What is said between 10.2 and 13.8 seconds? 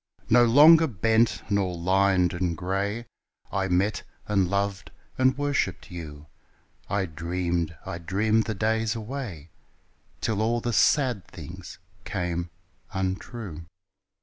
all the sad things came untrue.